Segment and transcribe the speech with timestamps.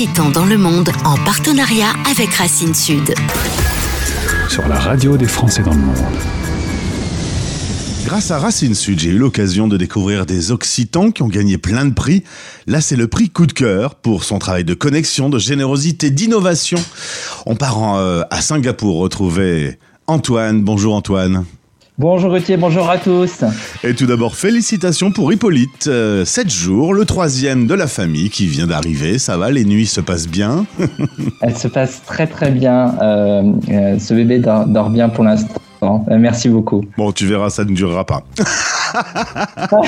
[0.00, 3.14] Dans le monde en partenariat avec Racine Sud.
[4.48, 6.16] Sur la radio des Français dans le monde.
[8.06, 11.84] Grâce à Racine Sud, j'ai eu l'occasion de découvrir des Occitans qui ont gagné plein
[11.84, 12.24] de prix.
[12.66, 16.82] Là, c'est le prix coup de cœur pour son travail de connexion, de générosité, d'innovation.
[17.44, 20.64] On part euh, à Singapour retrouver Antoine.
[20.64, 21.44] Bonjour Antoine.
[22.00, 23.44] Bonjour Gauthier, bonjour à tous.
[23.84, 25.86] Et tout d'abord, félicitations pour Hippolyte.
[25.86, 29.18] Euh, sept jours, le troisième de la famille qui vient d'arriver.
[29.18, 30.64] Ça va, les nuits se passent bien?
[31.42, 32.94] Elle se passe très très bien.
[33.02, 35.60] Euh, euh, ce bébé dort bien pour l'instant.
[36.10, 36.84] Merci beaucoup.
[36.96, 38.22] Bon, tu verras, ça ne durera pas.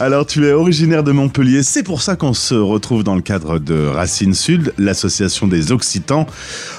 [0.00, 1.62] Alors, tu es originaire de Montpellier.
[1.62, 6.26] C'est pour ça qu'on se retrouve dans le cadre de Racine Sud, l'association des Occitans.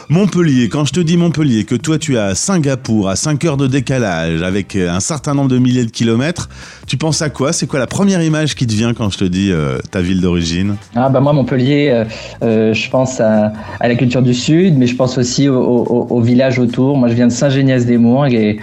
[0.09, 3.57] Montpellier, quand je te dis Montpellier, que toi tu es à Singapour, à 5 heures
[3.57, 6.49] de décalage, avec un certain nombre de milliers de kilomètres,
[6.87, 7.53] tu penses à quoi?
[7.53, 10.21] C'est quoi la première image qui te vient quand je te dis euh, ta ville
[10.21, 10.75] d'origine?
[10.95, 12.05] Ah bah moi Montpellier, euh,
[12.43, 16.97] euh, je pense à, la culture du Sud, mais je pense aussi au, village autour.
[16.97, 17.31] Moi je viens de
[17.63, 18.59] Saint-Géniès-des-Mourgues et,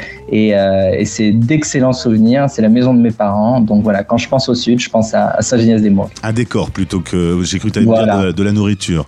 [0.50, 2.46] et, c'est d'excellents souvenirs.
[2.48, 3.60] C'est la maison de mes parents.
[3.60, 6.12] Donc voilà, quand je pense au Sud, je pense à, Saint-Géniès-des-Mourgues.
[6.22, 9.06] Un décor plutôt que, j'ai cru que tu dire de la nourriture.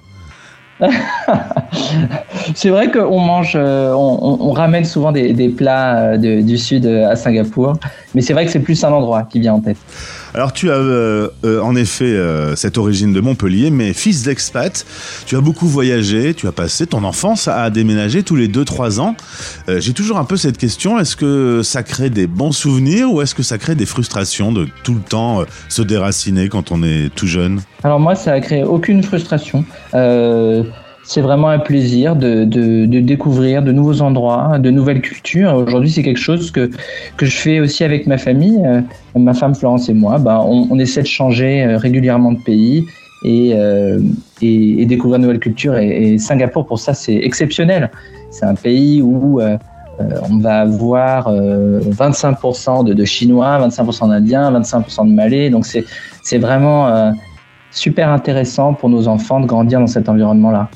[2.54, 7.16] c'est vrai qu'on mange, euh, on, ramène souvent des, plats euh, du sud euh, à
[7.16, 7.74] Singapour,
[8.14, 9.76] mais c'est vrai que c'est plus un endroit qui vient en tête.
[10.34, 10.80] Alors tu as
[11.44, 12.16] en effet
[12.56, 14.86] cette origine de Montpellier, mais fils d'expat,
[15.26, 19.14] tu as beaucoup voyagé, tu as passé ton enfance à déménager tous les 2-3 ans.
[19.68, 23.34] J'ai toujours un peu cette question, est-ce que ça crée des bons souvenirs ou est-ce
[23.34, 27.26] que ça crée des frustrations de tout le temps se déraciner quand on est tout
[27.26, 27.60] jeune?
[27.84, 29.64] Alors moi, ça a créé aucune frustration
[31.04, 32.44] c'est vraiment un plaisir de,
[32.84, 35.54] découvrir de nouveaux endroits, de nouvelles cultures.
[35.54, 36.70] Aujourd'hui, c'est quelque chose que,
[37.16, 38.80] que je fais aussi avec ma famille, euh,
[39.16, 40.18] ma femme Florence et moi.
[40.18, 42.86] Bah, on, essaie de changer euh, régulièrement de pays
[43.24, 43.98] et, euh,
[44.40, 45.76] et, découvrir de nouvelles cultures.
[45.76, 47.90] Et, Singapour, pour ça, c'est exceptionnel.
[48.30, 55.12] C'est un pays où on va avoir 25% de, de, Chinois, 25% d'Indiens, 25% de
[55.12, 55.50] Malais.
[55.50, 57.12] Donc, c'est vraiment
[57.70, 60.70] super intéressant pour nos enfants de grandir dans cet environnement-là.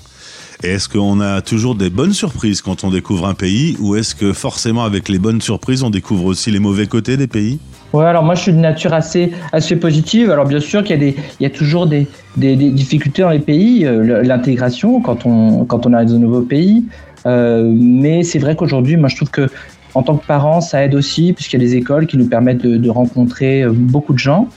[0.63, 4.15] Et est-ce qu'on a toujours des bonnes surprises quand on découvre un pays ou est-ce
[4.15, 7.59] que forcément avec les bonnes surprises on découvre aussi les mauvais côtés des pays?
[7.93, 10.31] Ouais, alors moi je suis de nature assez, assez positive.
[10.31, 12.07] Alors bien sûr qu'il y a, y a toujours des,
[12.37, 16.43] des, difficultés dans les pays, euh, l'intégration quand on, quand on arrive dans un nouveau
[16.43, 16.85] pays.
[17.27, 19.49] Euh, mais c'est vrai qu'aujourd'hui, moi je trouve que
[19.95, 22.63] en tant que parent, ça aide aussi puisqu'il y a des écoles qui nous permettent
[22.63, 24.49] de, rencontrer euh, beaucoup de gens.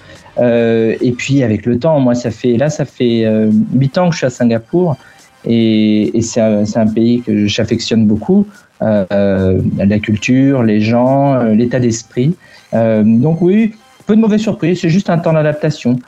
[0.41, 3.25] Et puis avec le temps, moi ça fait là ça fait
[3.73, 4.95] huit ans que je suis à Singapour
[5.45, 8.45] et, c'est un, pays que j'affectionne beaucoup.
[8.81, 12.35] Euh, la culture, les gens, euh, l'état d'esprit.
[12.73, 13.73] Euh, donc oui,
[14.05, 15.99] peu de mauvaises surprises, c'est juste un temps d'adaptation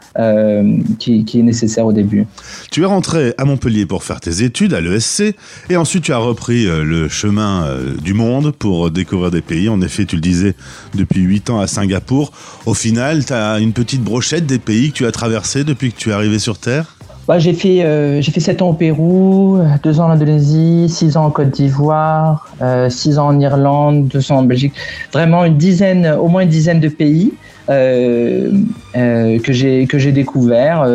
[0.97, 2.25] qui, est nécessaire au début.
[2.72, 5.36] Tu es rentré à Montpellier pour faire tes études à l'ESC
[5.70, 7.68] et ensuite tu as repris le chemin
[8.02, 9.70] du monde pour découvrir des pays.
[9.70, 10.56] En effet, tu le disais,
[10.96, 12.31] depuis 8 ans à Singapour.
[12.66, 15.97] Au final, tu as une petite brochette des pays que tu as traversés depuis que
[15.97, 16.96] tu es arrivé sur Terre?
[17.40, 21.25] J'ai fait euh, j'ai fait 7 ans au Pérou, 2 ans en Indonésie, 6 ans
[21.25, 22.47] en Côte d'Ivoire,
[22.90, 24.74] 6 euh, ans en Irlande, 2 ans en Belgique.
[25.14, 27.34] Vraiment une dizaine, au moins une dizaine de pays
[27.70, 28.52] euh,
[28.94, 30.86] que j'ai que j'ai découvert,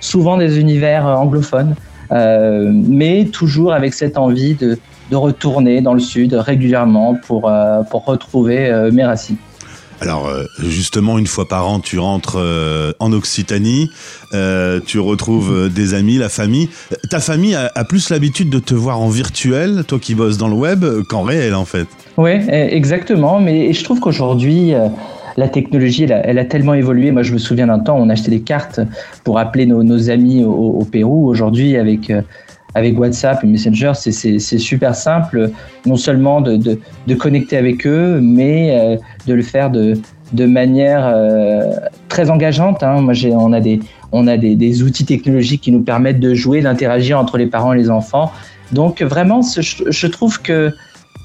[0.00, 1.74] souvent des univers anglophones,
[2.10, 4.78] mais toujours avec cette envie de
[5.10, 7.50] de retourner dans le sud régulièrement pour
[7.90, 9.36] pour retrouver mes racines.
[10.02, 13.90] Alors euh, justement, une fois par an, tu rentres euh, en Occitanie,
[14.34, 16.68] euh, tu retrouves des amis, la famille.
[17.08, 20.54] Ta famille a, plus l'habitude de te voir en virtuel, toi qui bosses dans le
[20.54, 21.86] web, qu'en réel en fait.
[22.16, 23.40] Oui, exactement.
[23.40, 24.72] Mais je trouve qu'aujourd'hui,
[25.36, 27.10] la technologie, elle a, tellement évolué.
[27.10, 28.80] Moi, je me souviens d'un temps, on achetait des cartes
[29.24, 31.28] pour appeler nos, amis au, Pérou.
[31.28, 32.12] Aujourd'hui, avec
[32.74, 35.50] avec WhatsApp et Messenger, c'est super simple,
[35.86, 38.96] non seulement de, de, de, connecter avec eux, mais euh,
[39.26, 39.94] de le faire de,
[40.32, 41.72] de manière euh,
[42.08, 42.82] très engageante.
[42.82, 43.00] Hein.
[43.00, 43.80] Moi, on a, des,
[44.12, 47.74] on a des, des, outils technologiques qui nous permettent de jouer, d'interagir entre les parents
[47.74, 48.32] et les enfants.
[48.72, 50.72] Donc, vraiment, je, je trouve que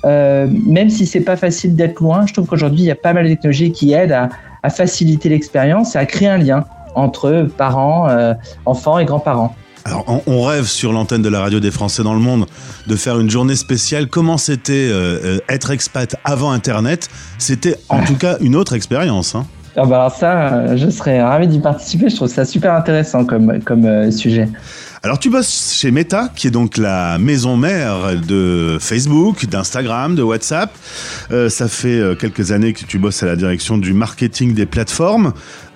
[0.05, 3.13] euh, même si c'est pas facile d'être loin, je trouve qu'aujourd'hui, il y a pas
[3.13, 4.29] mal de technologies qui aident à,
[4.63, 6.65] à faciliter l'expérience et à créer un lien
[6.95, 8.33] entre parents, euh,
[8.65, 9.55] enfants et grands-parents.
[9.87, 12.45] Alors, on, rêve sur l'antenne de la radio des Français dans le monde
[12.87, 14.07] de faire une journée spéciale.
[14.07, 17.09] Comment c'était euh, euh, être expat avant Internet?
[17.37, 19.33] C'était en tout cas une autre expérience.
[19.33, 19.45] Hein.
[19.77, 22.09] Ah bah alors ça, je serais ravi d'y participer.
[22.09, 24.49] Je trouve ça super intéressant comme, comme euh, sujet.
[25.03, 30.23] Alors tu bosses chez Meta, qui est donc la maison mère de Facebook, d'Instagram, de
[30.23, 30.75] WhatsApp.
[31.49, 35.33] ça fait quelques années que tu bosses à la direction du marketing des plateformes.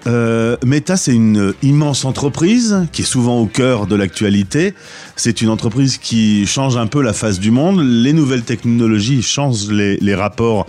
[0.08, 4.74] Euh, Meta, c'est une immense entreprise qui est souvent au cœur de l'actualité.
[5.16, 7.82] C'est une entreprise qui change un peu la face du monde.
[7.82, 10.66] Les nouvelles technologies changent les, les rapports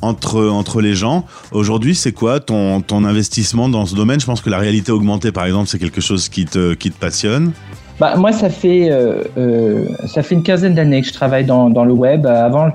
[0.00, 1.26] entre, entre les gens.
[1.52, 4.20] Aujourd'hui, c'est quoi ton, ton investissement dans ce domaine?
[4.20, 6.98] Je pense que la réalité augmentée, par exemple, c'est quelque chose qui te, qui te
[6.98, 7.52] passionne.
[8.00, 11.70] Bah, moi, ça fait, euh, euh, ça fait une quinzaine d'années que je travaille dans,
[11.70, 12.26] dans le web.
[12.26, 12.70] Avant,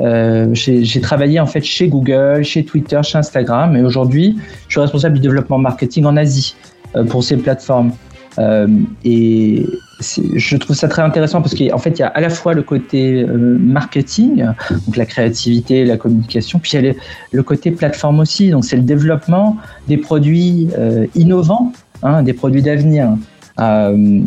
[0.00, 4.38] euh, j'ai travaillé en fait chez Google, chez Twitter, chez Instagram, et aujourd'hui,
[4.68, 6.54] je suis responsable du développement marketing en Asie
[6.96, 7.92] euh, pour ces plateformes.
[8.38, 8.68] Euh,
[9.04, 9.66] et
[10.00, 12.62] je trouve ça très intéressant parce qu'en fait, il y a à la fois le
[12.62, 14.46] côté euh, marketing,
[14.86, 16.92] donc la créativité, la communication, puis il y a
[17.32, 18.50] le, côté plateforme aussi.
[18.50, 19.56] Donc, c'est le développement
[19.88, 21.72] des produits euh, innovants,
[22.04, 23.16] hein, des produits d'avenir.
[23.58, 24.20] Euh,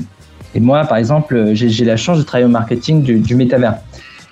[0.53, 3.75] et moi, par exemple, j'ai la chance de travailler au marketing du, du métavers.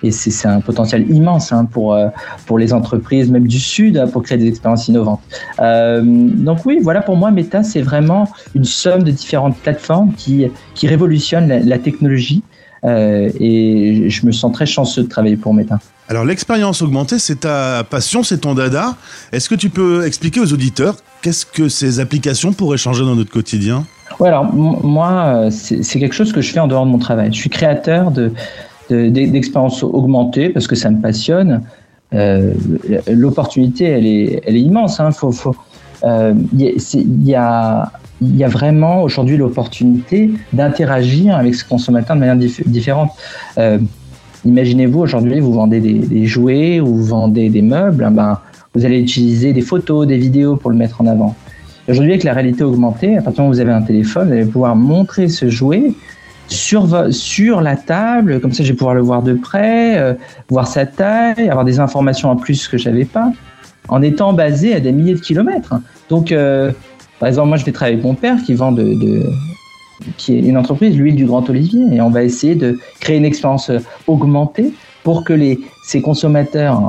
[0.02, 2.08] Et c'est un potentiel immense hein, pour, euh,
[2.46, 5.20] pour les entreprises, même du Sud, hein, pour créer des expériences innovantes.
[5.60, 10.48] Euh, donc oui, voilà, pour moi, Meta, c'est vraiment une somme de différentes plateformes qui,
[10.74, 12.44] qui révolutionnent la, technologie.
[12.86, 15.80] Euh, et je me sens très chanceux de travailler pour Meta.
[16.08, 18.96] Alors l'expérience augmentée, c'est ta passion, c'est ton dada.
[19.34, 23.32] Est-ce que tu peux expliquer aux auditeurs qu'est-ce que ces applications pourraient changer dans notre
[23.32, 23.86] quotidien?
[24.20, 27.32] Ouais, alors moi, c'est quelque chose que je fais en dehors de mon travail.
[27.32, 28.32] Je suis créateur de,
[28.90, 31.62] d'expériences augmentées parce que ça me passionne.
[32.14, 32.54] Euh,
[33.08, 35.00] L'opportunité, elle est, elle est immense.
[35.00, 35.12] Hein.
[35.12, 35.56] Faut, faut,
[36.04, 37.92] euh, il y, a,
[38.22, 43.12] il y a vraiment aujourd'hui l'opportunité d'interagir avec ce consommateur de manière dif différente.
[43.58, 43.78] Euh,
[44.46, 48.40] Imaginez-vous aujourd'hui, vous vendez des, des, jouets ou vous vendez des meubles, hein, ben,
[48.74, 51.36] vous allez utiliser des photos, des vidéos pour le mettre en avant.
[51.90, 54.34] Aujourd'hui, avec la réalité augmentée, à partir du moment où vous avez un téléphone, vous
[54.34, 55.94] allez pouvoir montrer ce jouet
[56.48, 60.14] sur, sur la table, comme ça je vais pouvoir le voir de près, euh,
[60.50, 63.32] voir sa taille, avoir des informations en plus que je n'avais pas,
[63.88, 65.74] en étant basé à des milliers de kilomètres.
[66.10, 66.72] Donc, euh,
[67.20, 69.24] par exemple, moi je vais travailler avec mon père qui vend de, de
[70.18, 73.26] qui est une entreprise, l'huile du Grand Olivier, et on va essayer de créer une
[73.26, 73.72] expérience
[74.06, 74.74] augmentée
[75.04, 76.82] pour que les, ces consommateurs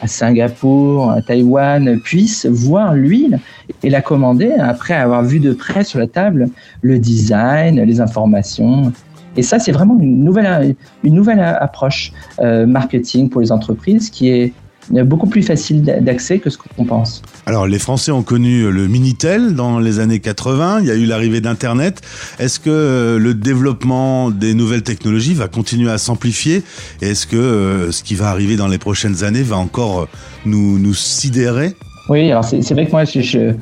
[0.00, 3.40] à Singapour, à Taïwan puissent voir l'huile
[3.82, 6.48] et la commander après avoir vu de près sur la table
[6.82, 8.92] le design, les informations.
[9.36, 14.30] Et ça, c'est vraiment une nouvelle, une nouvelle approche euh, marketing pour les entreprises qui
[14.30, 14.52] est
[14.90, 17.22] beaucoup plus facile d'accès que ce qu'on pense.
[17.46, 20.80] Alors, les Français ont connu le Minitel dans les années 80.
[20.80, 22.00] Il y a eu l'arrivée d'Internet.
[22.38, 26.62] Est-ce que euh, le développement des nouvelles technologies va continuer à s'amplifier?
[27.02, 30.08] Est-ce que euh, ce qui va arriver dans les prochaines années va encore euh,
[30.44, 31.74] nous, nous sidérer?
[32.08, 33.52] Oui, alors c'est vrai que moi, je, je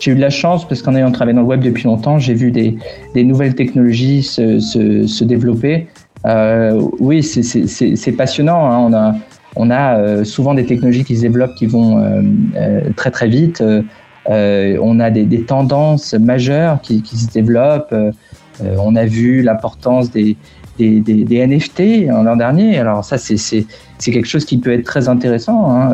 [0.00, 2.34] j'ai eu de la chance parce qu'en ayant travaillé dans le web depuis longtemps, j'ai
[2.34, 2.76] vu des,
[3.14, 5.86] des, nouvelles technologies se, se, se développer.
[6.26, 8.68] Euh, oui, c'est passionnant.
[8.68, 8.78] Hein.
[8.78, 9.14] On a
[9.56, 12.22] on a euh, souvent des technologies qui se développent qui vont euh,
[12.56, 13.62] euh, très très vite.
[14.28, 17.94] on a des, tendances majeures qui, se développent.
[18.60, 20.36] on a vu l'importance des,
[20.78, 22.78] NFT l'an dernier.
[22.78, 23.66] Alors ça, c'est
[24.00, 25.92] quelque chose qui peut être très intéressant hein,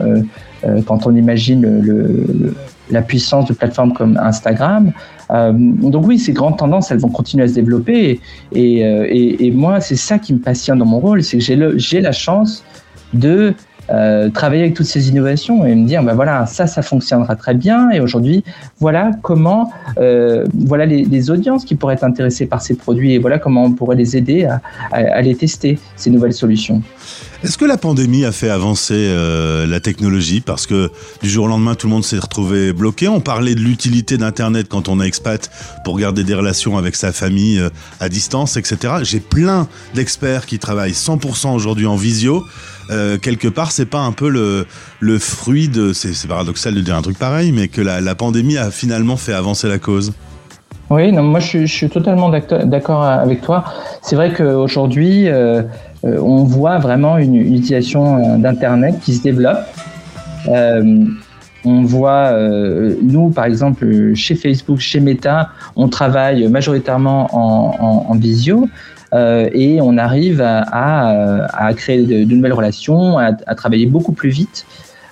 [0.87, 2.55] quand on imagine
[2.91, 4.93] la puissance de plateformes comme Instagram.
[5.31, 8.21] Donc oui, ces grandes tendances, elles vont continuer à se développer.
[8.53, 12.63] Et moi, c'est ça qui me passionne dans mon rôle, c'est que j'ai la chance
[13.13, 13.55] de
[13.91, 17.55] euh, travailler avec toutes ces innovations et me dire ben voilà ça ça fonctionnera très
[17.55, 18.45] bien et aujourd'hui
[18.81, 23.39] voilà comment euh, voilà les, audiences qui pourraient être intéressées par ces produits et voilà
[23.39, 24.61] comment on pourrait les aider à,
[24.93, 26.83] à, à les tester ces nouvelles solutions.
[27.43, 30.43] Est-ce que la pandémie a fait avancer euh, la technologie?
[30.43, 30.91] Parce que
[31.23, 34.67] du jour au lendemain tout le monde s'est retrouvé bloqué On parlait de l'utilité d'Internet
[34.69, 35.51] quand on est expat
[35.85, 37.63] pour garder des relations avec sa famille
[38.01, 38.97] à distance, etc.
[39.03, 42.45] J'ai plein d'experts qui travaillent 100% aujourd'hui en visio.
[42.91, 45.93] Euh, quelque part, c'est pas un peu le, fruit de.
[45.93, 49.69] C'est paradoxal de dire un truc pareil, mais que la, pandémie a finalement fait avancer
[49.69, 50.13] la cause.
[50.91, 53.65] Oui, non, moi je suis, totalement d'accord avec toi.
[54.01, 55.63] C'est vrai qu'aujourd'hui, euh,
[56.05, 59.59] on voit vraiment une, utilisation d'Internet qui se développe.
[60.49, 61.05] Euh,
[61.65, 68.07] on voit, euh, nous par exemple, chez Facebook, chez Meta, on travaille majoritairement en, en,
[68.11, 68.69] en visio.
[69.15, 74.31] Euh, et on arrive à, à, créer de, de, nouvelles relations, à, travailler beaucoup plus
[74.31, 74.67] vite.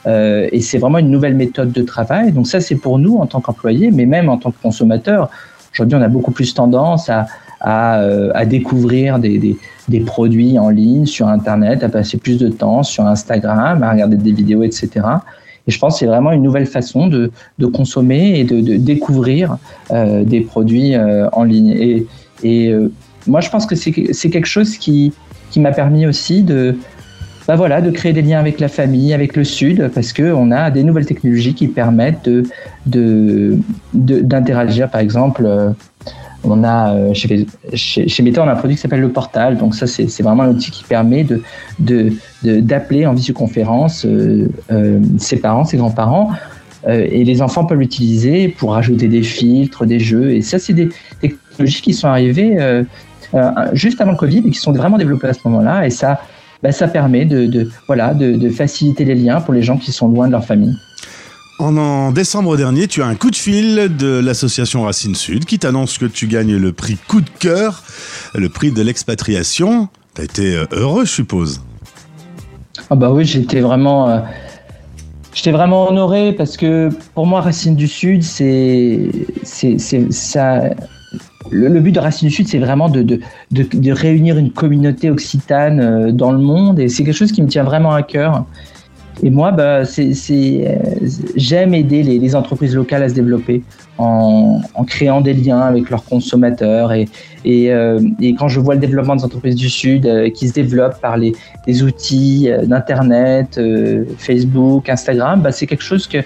[0.07, 2.33] Euh, et c'est vraiment une nouvelle méthode de travail.
[2.33, 5.31] Donc ça, c'est pour nous en tant qu'employés, mais même en tant que consommateurs.
[5.73, 7.27] Aujourd'hui, on a beaucoup plus tendance à,
[8.01, 9.57] euh, découvrir des,
[10.07, 14.33] produits en ligne sur Internet, à passer plus de temps sur Instagram, à regarder des
[14.33, 15.01] vidéos, etc.
[15.67, 17.31] Et je pense que c'est vraiment une nouvelle façon de,
[17.73, 19.59] consommer et de, découvrir
[19.91, 22.05] euh, des produits euh, en ligne.
[22.43, 22.93] Et, euh,
[23.27, 25.13] moi, je pense que c'est quelque chose qui,
[25.51, 26.77] qui m'a permis aussi de,
[27.47, 30.71] bah voilà, de créer des liens avec la famille, avec le Sud, parce qu'on a
[30.71, 32.29] des nouvelles technologies qui permettent
[32.87, 33.59] de,
[33.95, 34.91] d'interagir.
[34.91, 35.71] Par exemple, euh,
[36.43, 39.57] on a euh, chez, chez, Meta, on a un produit qui s'appelle le Portal.
[39.59, 41.25] Donc ça, c'est, vraiment un outil qui permet
[41.79, 44.49] de, d'appeler en visioconférence euh,
[45.19, 46.31] ses parents, ses grands-parents.
[46.89, 50.33] et les enfants peuvent l'utiliser pour ajouter des filtres, des jeux.
[50.33, 50.89] Et ça, c'est des
[51.21, 52.59] technologies qui sont arrivées
[53.73, 55.87] juste avant le Covid et qui sont vraiment développées à ce moment-là.
[55.87, 56.21] Et ça
[56.63, 60.27] bah, ça permet de, voilà, de, faciliter les liens pour les gens qui sont loin
[60.27, 60.75] de leur famille.
[61.59, 65.97] En, décembre dernier, tu as un coup de fil de l'association Racine Sud qui t'annonce
[65.97, 67.83] que tu gagnes le prix Coup de cœur,
[68.35, 69.89] le prix de l'expatriation.
[70.15, 71.63] Tu as été euh, heureux, je suppose.
[72.91, 74.19] Ah bah oui, j'étais vraiment, euh,
[75.35, 79.09] j'étais vraiment honoré parce que pour moi, Racine du Sud, c'est,
[79.45, 79.79] c'est,
[80.11, 80.63] ça,
[81.51, 85.81] le, but de Racine du Sud, c'est vraiment de, de, de, réunir une communauté occitane
[85.81, 88.45] euh, dans le monde et c'est quelque chose qui me tient vraiment à cœur.
[89.23, 90.77] Et moi, bah, euh,
[91.37, 93.63] j'aime aider les, les, entreprises locales à se développer
[93.97, 96.93] en, en, créant des liens avec leurs consommateurs.
[96.93, 97.09] Et,
[97.47, 101.01] et, euh, et, quand je vois le développement des entreprises du Sud qui se développent
[101.01, 101.33] par les,
[101.67, 103.59] les outils d'Internet,
[104.19, 106.19] Facebook, Instagram, bah, c'est quelque chose que,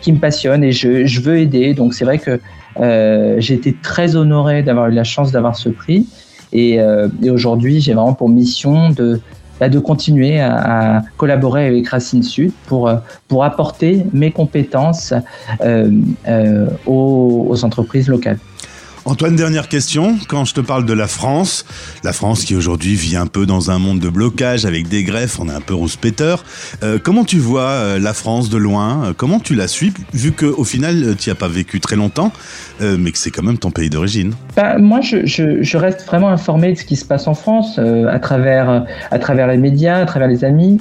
[0.00, 1.74] qui me passionne et je, je veux aider.
[1.74, 2.38] Donc c'est vrai que
[2.80, 6.06] euh, j'ai été très honoré d'avoir eu la chance d'avoir ce prix.
[6.52, 9.20] Et, euh, et aujourd'hui, j'ai vraiment pour mission de,
[9.60, 15.14] bah, de continuer à, à, collaborer avec Racine Sud pour, euh, pour apporter mes compétences
[15.60, 15.90] euh,
[16.28, 18.38] euh, aux, aux entreprises locales.
[19.08, 20.18] Antoine, dernière question.
[20.26, 21.64] Quand je te parle de la France,
[22.02, 25.38] la France qui aujourd'hui vit un peu dans un monde de blocage avec des greffes,
[25.38, 26.44] on est un peu rouspéteur.
[26.82, 29.04] Euh, comment tu vois euh, la France de loin?
[29.04, 32.32] Euh, Comment tu la suis Vu qu'au final, tu n'y as pas vécu très longtemps,
[32.80, 34.34] euh, mais que c'est quand même ton pays d'origine?
[34.56, 38.08] Bah, moi, je, je, reste vraiment informé de ce qui se passe en France euh,
[38.08, 40.80] à, travers, à travers les médias, à travers les amis.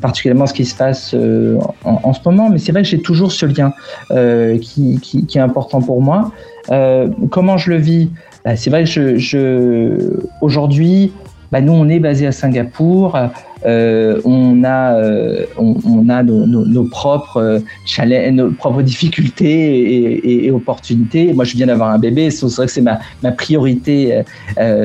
[0.00, 3.32] Particulièrement ce qui se passe euh, en, ce moment, mais c'est vrai que j'ai toujours
[3.32, 3.72] ce lien
[4.10, 6.30] euh, qui, est important pour moi.
[6.70, 8.10] Euh, comment je le vis?
[8.44, 11.12] Bah, C'est vrai que aujourd'hui,
[11.52, 13.18] bah, nous on est basé à Singapour,
[13.64, 21.32] on a, nos, propres challenges, nos propres difficultés et, opportunités.
[21.32, 23.00] Moi, je viens d'avoir un bébé, c'est vrai que c'est ma,
[23.32, 24.22] priorité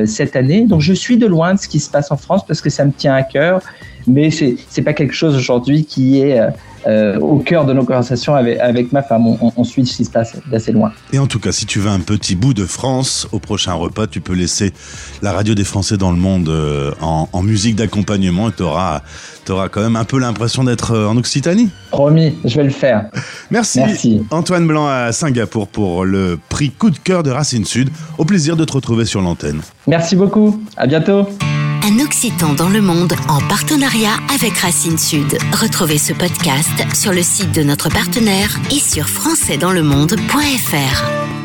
[0.06, 0.66] cette année.
[0.66, 2.86] Donc, je suis de loin de ce qui se passe en France parce que ça
[2.86, 3.62] me tient à cœur,
[4.08, 6.39] mais c'est c'est pas quelque chose aujourd'hui qui est
[6.88, 9.27] euh, au cœur de nos conversations avec, avec ma femme.
[9.27, 10.91] On, on, suit ce qui se passe d'assez loin.
[11.13, 14.08] Et en tout cas, si tu veux un petit bout de France au prochain repas,
[14.08, 14.74] tu peux laisser
[15.22, 19.01] la radio des Français dans le monde euh, en, en, musique d'accompagnement et tu auras,
[19.50, 21.70] auras, quand même un peu l'impression d'être euh, en Occitanie.
[21.91, 23.12] Promis, je vais le faire.
[23.51, 27.89] Merci, Merci, Antoine Blanc à Singapour pour le prix Coup de cœur de Racine Sud.
[28.17, 29.62] Au plaisir de te retrouver sur l'antenne.
[29.86, 30.63] Merci beaucoup.
[30.77, 31.27] À bientôt.
[32.56, 35.40] Dans le monde en partenariat avec Racine Sud.
[35.54, 41.41] Retrouvez ce podcast sur le site de notre partenaire et sur françaisdanslemonde.fr.